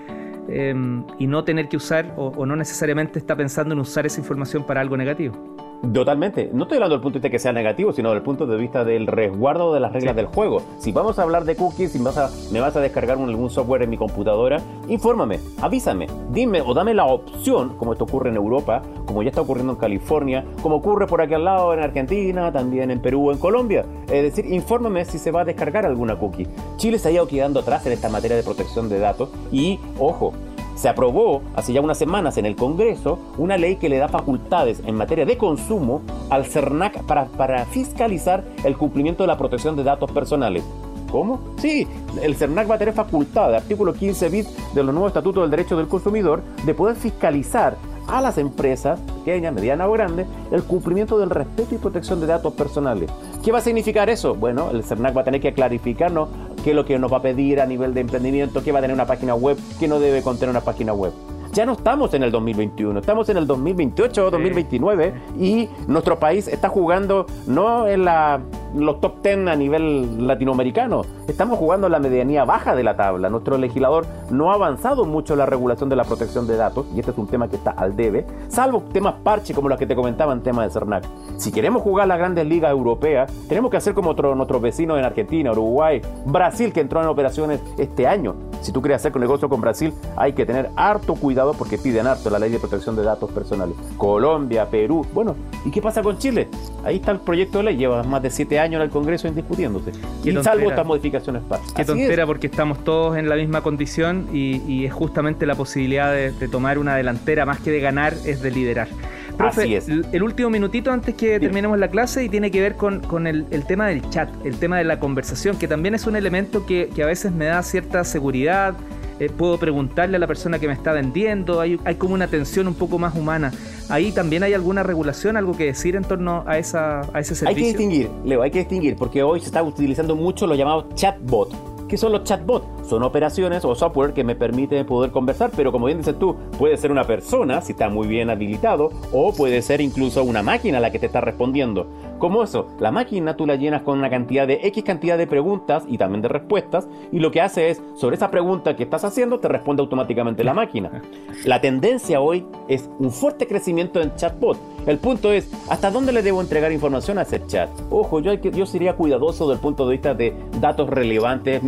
Em, 0.49 1.05
y 1.19 1.27
no 1.27 1.43
tener 1.43 1.69
que 1.69 1.77
usar 1.77 2.15
o 2.17 2.47
no 2.47 2.55
necesariamente 2.55 3.19
está 3.19 3.35
pensando 3.37 3.75
en 3.75 3.81
usar 3.81 4.07
esa 4.07 4.21
información 4.21 4.65
para 4.65 4.81
algo 4.81 4.97
negativo. 4.97 5.57
Totalmente. 5.93 6.51
No 6.53 6.65
estoy 6.65 6.77
hablando 6.77 6.97
del 6.97 7.03
punto 7.03 7.19
de 7.19 7.21
vista 7.21 7.31
que 7.31 7.39
sea 7.39 7.53
negativo, 7.53 7.93
sino 7.93 8.11
del 8.11 8.23
punto 8.23 8.47
de 8.47 8.57
vista 8.57 8.85
del 8.85 9.07
resguardo 9.07 9.73
de 9.73 9.81
las 9.81 9.93
reglas 9.93 10.17
del 10.17 10.27
juego. 10.27 10.63
Si 10.79 10.93
vamos 10.93 11.19
a 11.19 11.23
hablar 11.23 11.45
de 11.45 11.55
cookies, 11.55 11.93
si 11.93 11.99
vas 11.99 12.17
a, 12.19 12.31
me 12.53 12.61
vas 12.61 12.75
a 12.77 12.81
descargar 12.81 13.19
algún 13.19 13.51
software 13.51 13.83
en 13.83 13.91
mi 13.91 13.97
computadora, 13.97 14.61
infórmame, 14.89 15.39
avísame, 15.61 16.07
dime 16.33 16.61
o 16.61 16.75
dame 16.75 16.95
la 16.95 17.07
opción, 17.07 17.77
como 17.77 17.93
esto 17.93 18.05
ocurre 18.05 18.31
en 18.31 18.37
Europa, 18.37 18.83
como 19.07 19.23
ya 19.23 19.31
está 19.31 19.43
ocurriendo 19.43 19.75
en 19.75 19.79
California, 19.79 20.45
como 20.63 20.77
ocurre 20.77 21.07
por 21.07 21.21
aquí 21.21 21.35
al 21.35 21.45
lado 21.45 21.73
en 21.73 21.81
Argentina, 21.81 22.51
también 22.53 22.91
en 22.91 23.01
Perú 23.01 23.29
o 23.29 23.33
en 23.33 23.39
Colombia. 23.39 23.85
Es 24.09 24.23
decir, 24.23 24.53
infórmame 24.53 25.05
si 25.05 25.19
se 25.19 25.31
va 25.31 25.43
a 25.43 25.45
descargar 25.45 25.87
alguna 25.87 26.19
cookie. 26.19 26.47
Chile 26.77 26.99
se 26.99 27.09
ha 27.09 27.13
ido 27.13 27.27
quedando 27.29 27.61
atrás 27.61 27.87
en 27.87 27.93
esta 27.93 28.09
materia 28.09 28.37
de 28.37 28.43
protección 28.43 28.89
de 28.89 28.99
datos 28.99 29.31
y, 29.53 29.79
ojo, 29.99 30.33
se 30.77 30.89
aprobó 30.89 31.43
hace 31.57 31.73
ya 31.73 31.81
unas 31.81 31.99
semanas 31.99 32.37
en 32.37 32.47
el 32.47 32.55
Congreso 32.55 33.19
una 33.39 33.57
ley 33.57 33.77
que 33.77 33.89
le 33.89 33.99
da 33.99 34.09
facultades 34.09 34.81
en 34.87 34.95
materia 34.95 35.25
de 35.25 35.37
consumo 35.37 36.03
al 36.31 36.45
CERNAC 36.45 37.03
para, 37.05 37.25
para 37.25 37.65
fiscalizar 37.65 38.45
el 38.63 38.77
cumplimiento 38.77 39.25
de 39.25 39.29
la 39.29 39.39
protección 39.39 39.75
de 39.75 39.83
datos 39.83 40.13
personales. 40.13 40.63
¿Cómo? 41.11 41.41
Sí, 41.59 41.87
el 42.23 42.37
CERNAC 42.37 42.71
va 42.71 42.75
a 42.75 42.79
tener 42.79 42.95
facultad, 42.95 43.55
artículo 43.55 43.95
15 43.95 44.29
bis 44.29 44.75
de 44.75 44.83
los 44.83 44.93
nuevos 44.93 45.11
estatutos 45.11 45.45
del 45.45 45.51
derecho 45.51 45.77
del 45.77 45.89
consumidor, 45.89 46.43
de 46.65 46.75
poder 46.75 46.97
fiscalizar 46.97 47.77
a 48.09 48.21
las 48.21 48.39
empresas, 48.39 49.01
pequeñas, 49.25 49.53
medianas 49.55 49.89
o 49.89 49.93
grandes, 49.93 50.27
el 50.53 50.63
cumplimiento 50.63 51.19
del 51.19 51.31
respeto 51.31 51.75
y 51.75 51.79
protección 51.79 52.21
de 52.21 52.27
datos 52.27 52.53
personales. 52.55 53.11
¿Qué 53.45 53.53
va 53.53 53.59
a 53.59 53.63
significar 53.63 54.11
eso? 54.11 54.35
Bueno, 54.35 54.71
el 54.71 54.85
CERNAC 54.85 55.17
va 55.17 55.21
a 55.23 55.25
tener 55.25 55.41
que 55.41 55.55
clarificarnos 55.55 56.29
qué 56.67 56.71
es 56.71 56.77
lo 56.77 56.85
que 56.85 56.99
nos 56.99 57.13
va 57.13 57.19
a 57.19 57.23
pedir 57.23 57.61
a 57.61 57.67
nivel 57.67 57.95
de 57.95 58.01
emprendimiento, 58.01 58.61
qué 58.65 58.73
va 58.73 58.81
a 58.81 58.83
tener 58.83 58.93
una 58.93 59.07
página 59.07 59.37
web, 59.37 59.57
qué 59.79 59.87
no 59.87 60.01
debe 60.01 60.21
contener 60.21 60.51
una 60.51 60.63
página 60.63 60.93
web 60.93 61.13
ya 61.57 61.65
no 61.65 61.73
estamos 61.73 62.13
en 62.13 62.23
el 62.23 62.31
2021, 62.31 63.01
estamos 63.01 63.31
en 63.31 63.39
el 63.39 63.47
2028 63.47 64.27
o 64.27 64.31
2029 64.31 65.15
y 65.41 65.71
nuestro 65.89 66.19
país 66.19 66.49
está 66.49 66.69
jugando 66.69 67.25
no 67.47 67.89
en 67.89 68.05
la 68.05 68.43
los 68.75 69.01
top 69.01 69.23
10 69.23 69.49
a 69.49 69.57
nivel 69.57 70.27
latinoamericano. 70.27 71.03
Estamos 71.27 71.59
jugando 71.59 71.89
la 71.89 71.99
medianía 71.99 72.45
baja 72.45 72.77
de 72.77 72.83
la 72.83 72.95
tabla. 72.95 73.31
Nuestro 73.31 73.57
legislador 73.57 74.07
no 74.31 74.51
ha 74.51 74.55
avanzado 74.55 75.07
mucho 75.07 75.33
en 75.33 75.39
la 75.39 75.47
regulación 75.47 75.89
de 75.89 75.97
la 75.97 76.05
protección 76.05 76.47
de 76.47 76.57
datos, 76.57 76.87
y 76.95 77.01
este 77.01 77.13
es 77.13 77.19
un 77.19 77.27
tema 77.27 77.49
que 77.49 77.57
está 77.57 77.71
al 77.71 77.97
debe, 77.97 78.27
salvo 78.49 78.83
temas 78.93 79.15
parche 79.23 79.55
como 79.55 79.69
los 79.69 79.79
que 79.79 79.87
te 79.87 79.97
comentaba 79.97 80.33
en 80.33 80.43
tema 80.43 80.63
de 80.63 80.71
CERNAC. 80.71 81.05
Si 81.39 81.51
queremos 81.53 81.83
jugar 81.83 82.07
las 82.07 82.19
grandes 82.19 82.47
ligas 82.47 82.71
europeas, 82.71 83.33
tenemos 83.49 83.71
que 83.71 83.79
hacer 83.79 83.95
como 83.95 84.11
otro, 84.11 84.35
nuestros 84.35 84.61
vecinos 84.61 84.99
en 84.99 85.05
Argentina, 85.05 85.53
Uruguay, 85.53 86.03
Brasil, 86.27 86.73
que 86.73 86.81
entró 86.81 87.01
en 87.01 87.09
operaciones 87.09 87.61
este 87.79 88.07
año. 88.07 88.35
Si 88.61 88.73
tú 88.73 88.83
quieres 88.83 89.01
hacer 89.01 89.17
negocio 89.17 89.49
con 89.49 89.61
Brasil, 89.61 89.93
hay 90.17 90.33
que 90.33 90.45
tener 90.45 90.71
harto 90.77 91.15
cuidado 91.15 91.55
porque 91.55 91.79
piden 91.79 92.07
harto 92.07 92.31
la 92.31 92.39
ley 92.39 92.51
de 92.51 92.59
protección 92.59 92.97
de 92.97 93.03
datos 93.03 93.31
personales. 93.31 93.77
Colombia, 93.97 94.69
Perú, 94.69 95.07
bueno, 95.13 95.37
¿y 95.65 95.71
qué 95.71 95.81
pasa 95.81 96.03
con 96.03 96.19
Chile? 96.19 96.49
Ahí 96.85 96.97
está 96.97 97.13
el 97.13 97.21
proyecto 97.21 97.59
de 97.59 97.65
ley, 97.65 97.77
lleva 97.77 98.03
más 98.03 98.23
de 98.23 98.31
siete 98.31 98.59
años 98.59 98.77
en 98.77 98.83
el 98.83 98.91
Congreso 98.91 99.29
indiscutiéndose. 99.29 99.93
y 100.25 100.33
salvo 100.43 100.71
estas 100.71 100.87
modificaciones 100.87 101.43
parciales. 101.43 101.75
Qué 101.75 101.85
tontera, 101.85 102.27
porque 102.27 102.47
estamos 102.47 102.83
todos 102.85 103.17
en 103.17 103.29
la 103.29 103.37
misma 103.37 103.63
condición 103.63 104.29
y, 104.33 104.85
es 104.87 104.93
justamente 104.93 105.47
la 105.47 105.55
posibilidad 105.55 106.13
de, 106.13 106.49
tomar 106.49 106.79
una 106.79 106.95
delantera, 106.97 107.45
más 107.45 107.59
que 107.61 107.71
de 107.71 107.81
ganar, 107.81 108.15
es 108.25 108.41
de 108.43 108.51
liderar. 108.51 108.89
Profe, 109.37 109.77
es. 109.77 109.89
el 109.89 110.23
último 110.23 110.51
minutito 110.51 110.91
antes 110.91 111.15
que 111.15 111.39
terminemos 111.39 111.79
la 111.79 111.89
clase 111.89 112.25
y 112.25 112.29
tiene 112.29 112.51
que 112.51 112.61
ver 112.61 112.77
con, 112.77 113.27
el, 113.27 113.47
tema 113.67 113.89
del 113.89 114.09
chat, 114.11 114.29
el 114.45 114.59
tema 114.59 114.79
de 114.79 114.85
la 114.85 114.99
conversación, 114.99 115.59
que 115.59 115.69
también 115.69 115.95
es 115.95 116.07
un 116.07 116.17
elemento 116.17 116.67
que, 116.67 116.89
que 116.95 117.03
a 117.03 117.07
veces 117.07 117.33
me 117.33 117.47
da 117.47 117.63
cierta 117.63 118.05
seguridad, 118.05 118.75
eh, 119.19 119.31
puedo 119.31 119.59
preguntarle 119.59 120.17
a 120.17 120.19
la 120.19 120.27
persona 120.27 120.59
que 120.59 120.67
me 120.67 120.75
está 120.75 120.93
vendiendo, 120.93 121.61
hay, 121.61 121.81
hay 121.85 121.95
como 121.95 122.15
una 122.15 122.27
atención 122.27 122.69
un 122.69 122.75
poco 122.75 122.99
más 122.99 123.15
humana. 123.15 123.53
Ahí 123.89 124.13
también 124.13 124.43
hay 124.43 124.53
alguna 124.53 124.83
regulación, 124.83 125.37
algo 125.37 125.57
que 125.57 125.67
decir 125.67 125.97
en 125.97 126.05
torno 126.05 126.45
a, 126.47 126.59
esa, 126.59 127.01
a 127.13 127.21
ese 127.21 127.35
servicio. 127.35 127.49
Hay 127.49 127.55
que 127.55 127.63
distinguir, 127.63 128.11
Leo, 128.25 128.43
hay 128.43 128.51
que 128.51 128.59
distinguir, 128.59 128.97
porque 128.97 129.23
hoy 129.23 129.41
se 129.41 129.47
está 129.47 129.63
utilizando 129.63 130.17
mucho 130.17 130.47
lo 130.47 130.55
llamado 130.55 130.89
chatbot. 130.95 131.76
¿Qué 131.89 131.97
son 131.97 132.11
los 132.11 132.25
chatbots? 132.25 132.67
Son 132.89 133.05
operaciones 133.05 133.65
o 133.65 133.73
software 133.77 134.13
que 134.13 134.25
me 134.25 134.35
permiten 134.35 134.85
poder 134.87 135.13
conversar, 135.13 135.53
pero 135.55 135.71
como 135.71 135.87
bien 135.87 135.99
dices 135.99 136.19
tú, 136.19 136.35
puede 136.59 136.77
ser 136.77 136.91
una 136.91 137.05
persona, 137.05 137.61
si 137.61 137.73
está 137.73 137.89
muy 137.89 138.09
bien 138.09 138.29
habilitado, 138.29 138.91
o 139.13 139.33
puede 139.33 139.63
ser 139.63 139.81
incluso 139.81 140.25
una 140.25 140.43
máquina 140.43 140.81
la 140.81 140.91
que 140.91 140.99
te 140.99 141.07
está 141.07 141.21
respondiendo. 141.21 141.87
Como 142.19 142.43
eso, 142.43 142.67
la 142.81 142.91
máquina 142.91 143.37
tú 143.37 143.47
la 143.47 143.55
llenas 143.55 143.83
con 143.83 143.99
una 143.99 144.11
cantidad 144.11 144.49
de 144.49 144.61
X 144.65 144.83
cantidad 144.83 145.17
de 145.17 145.29
preguntas 145.29 145.85
y 145.87 145.97
también 145.97 146.23
de 146.23 146.29
respuestas, 146.29 146.89
y 147.13 147.21
lo 147.21 147.31
que 147.31 147.41
hace 147.41 147.71
es, 147.71 147.81
sobre 147.95 148.17
esa 148.17 148.33
pregunta 148.33 148.75
que 148.75 148.83
estás 148.83 149.05
haciendo, 149.05 149.39
te 149.39 149.47
responde 149.47 149.83
automáticamente 149.83 150.43
la 150.43 150.55
máquina. 150.55 151.03
La 151.45 151.61
tendencia 151.61 152.21
hoy 152.21 152.45
es 152.67 152.89
un 152.99 153.13
fuerte 153.13 153.47
crecimiento 153.47 154.01
en 154.01 154.15
chatbot. 154.17 154.59
El 154.87 154.99
punto 154.99 155.33
es, 155.33 155.49
¿hasta 155.69 155.91
dónde 155.91 156.13
le 156.13 156.23
debo 156.23 156.41
entregar 156.41 156.73
información 156.73 157.19
a 157.19 157.23
ese 157.23 157.45
chat? 157.47 157.69
Ojo, 157.91 158.21
yo, 158.21 158.33
yo 158.35 158.67
sería 158.67 158.95
cuidadoso 158.95 159.49
del 159.49 159.59
punto 159.59 159.87
de 159.87 159.93
vista 159.93 160.15
de 160.15 160.35
datos 160.61 160.89
relevantes 160.89 161.63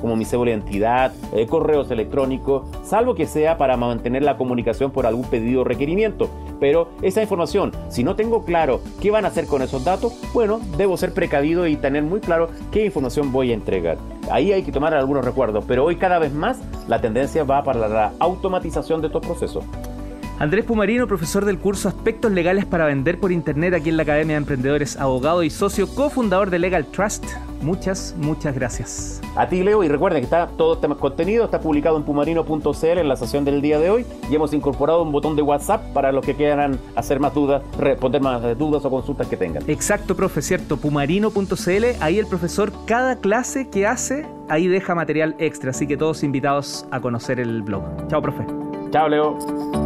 como 0.00 0.16
mi 0.16 0.24
cédula 0.24 0.50
de 0.50 0.56
identidad, 0.56 1.12
eh, 1.32 1.46
correos 1.46 1.90
electrónicos, 1.90 2.64
salvo 2.84 3.14
que 3.14 3.26
sea 3.26 3.58
para 3.58 3.76
mantener 3.76 4.22
la 4.22 4.36
comunicación 4.36 4.90
por 4.90 5.06
algún 5.06 5.24
pedido 5.24 5.62
o 5.62 5.64
requerimiento. 5.64 6.28
Pero 6.60 6.88
esa 7.02 7.22
información, 7.22 7.72
si 7.88 8.02
no 8.02 8.16
tengo 8.16 8.44
claro 8.44 8.80
qué 9.00 9.10
van 9.10 9.24
a 9.24 9.28
hacer 9.28 9.46
con 9.46 9.62
esos 9.62 9.84
datos, 9.84 10.14
bueno, 10.32 10.60
debo 10.76 10.96
ser 10.96 11.12
precavido 11.12 11.66
y 11.66 11.76
tener 11.76 12.02
muy 12.02 12.20
claro 12.20 12.48
qué 12.70 12.84
información 12.84 13.32
voy 13.32 13.50
a 13.50 13.54
entregar. 13.54 13.98
Ahí 14.30 14.52
hay 14.52 14.62
que 14.62 14.72
tomar 14.72 14.94
algunos 14.94 15.24
recuerdos, 15.24 15.64
pero 15.68 15.84
hoy 15.84 15.96
cada 15.96 16.18
vez 16.18 16.32
más 16.32 16.58
la 16.88 17.00
tendencia 17.00 17.44
va 17.44 17.62
para 17.62 17.88
la 17.88 18.12
automatización 18.18 19.00
de 19.00 19.08
estos 19.08 19.24
procesos. 19.24 19.64
Andrés 20.38 20.66
Pumarino, 20.66 21.06
profesor 21.06 21.46
del 21.46 21.58
curso 21.58 21.88
Aspectos 21.88 22.30
Legales 22.30 22.66
para 22.66 22.84
Vender 22.84 23.18
por 23.18 23.32
Internet 23.32 23.72
aquí 23.72 23.88
en 23.88 23.96
la 23.96 24.02
Academia 24.02 24.34
de 24.34 24.38
Emprendedores, 24.38 24.98
abogado 24.98 25.42
y 25.42 25.48
socio 25.48 25.88
cofundador 25.88 26.50
de 26.50 26.58
Legal 26.58 26.84
Trust. 26.84 27.24
Muchas, 27.62 28.14
muchas 28.18 28.54
gracias. 28.54 29.22
A 29.34 29.48
ti, 29.48 29.62
Leo, 29.62 29.82
y 29.82 29.88
recuerden 29.88 30.20
que 30.20 30.24
está 30.24 30.46
todo 30.46 30.74
este 30.74 30.88
contenido, 30.88 31.46
está 31.46 31.58
publicado 31.58 31.96
en 31.96 32.02
pumarino.cl 32.02 32.84
en 32.84 33.08
la 33.08 33.16
sesión 33.16 33.46
del 33.46 33.62
día 33.62 33.78
de 33.78 33.88
hoy 33.88 34.04
y 34.30 34.34
hemos 34.34 34.52
incorporado 34.52 35.02
un 35.02 35.10
botón 35.10 35.36
de 35.36 35.42
WhatsApp 35.42 35.82
para 35.94 36.12
los 36.12 36.24
que 36.24 36.34
quieran 36.34 36.78
hacer 36.96 37.18
más 37.18 37.32
dudas, 37.32 37.62
responder 37.78 38.20
más 38.20 38.58
dudas 38.58 38.84
o 38.84 38.90
consultas 38.90 39.28
que 39.28 39.38
tengan. 39.38 39.62
Exacto, 39.68 40.14
profe, 40.14 40.42
cierto, 40.42 40.76
pumarino.cl, 40.76 41.84
ahí 42.00 42.18
el 42.18 42.26
profesor 42.26 42.72
cada 42.84 43.16
clase 43.16 43.70
que 43.70 43.86
hace, 43.86 44.26
ahí 44.50 44.68
deja 44.68 44.94
material 44.94 45.34
extra, 45.38 45.70
así 45.70 45.86
que 45.86 45.96
todos 45.96 46.22
invitados 46.22 46.86
a 46.90 47.00
conocer 47.00 47.40
el 47.40 47.62
blog. 47.62 47.82
Chao, 48.08 48.20
profe. 48.20 48.44
Chao, 48.90 49.08
Leo. 49.08 49.85